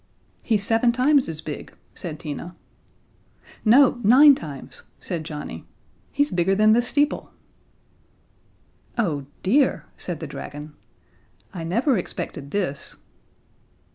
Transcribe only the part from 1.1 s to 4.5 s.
as big," said Tina. "No, nine